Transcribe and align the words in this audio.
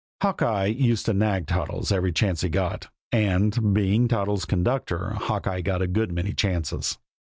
Hawkeye 0.23 0.65
used 0.65 1.05
to 1.05 1.13
nag 1.13 1.45
Toddles 1.45 1.91
every 1.91 2.11
chance 2.11 2.41
he 2.41 2.49
got, 2.49 2.89
and, 3.11 3.75
being 3.75 4.07
Toddles' 4.07 4.45
conductor, 4.45 5.11
Hawkeye 5.17 5.61
got 5.61 5.83
a 5.83 5.87
good 5.87 6.11
many 6.11 6.33
chances. 6.33 6.97